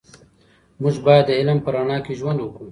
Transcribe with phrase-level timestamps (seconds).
[0.81, 2.67] موږ باید د علم په رڼا کې ژوند وکړو.